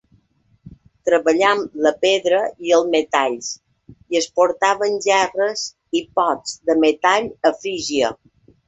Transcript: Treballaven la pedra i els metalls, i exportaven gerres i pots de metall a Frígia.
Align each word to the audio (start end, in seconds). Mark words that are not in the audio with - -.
Treballaven 1.09 1.61
la 1.87 1.91
pedra 2.07 2.39
i 2.69 2.73
els 2.79 2.89
metalls, 2.95 3.51
i 4.15 4.21
exportaven 4.23 4.99
gerres 5.07 5.69
i 6.01 6.07
pots 6.21 6.61
de 6.71 6.83
metall 6.87 7.35
a 7.53 7.59
Frígia. 7.63 8.17